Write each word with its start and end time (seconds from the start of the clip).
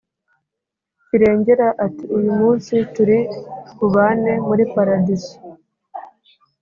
kirengera 1.07 1.67
ati, 1.85 2.03
uyu 2.17 2.31
munsi 2.39 2.73
turi 2.93 3.17
bubane 3.77 4.33
muri 4.47 4.63
paradiso 4.73 5.35